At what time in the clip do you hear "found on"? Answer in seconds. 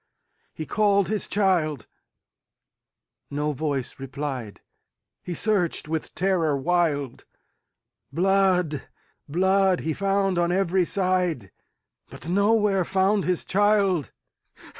9.93-10.51